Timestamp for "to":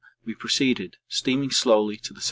1.95-2.11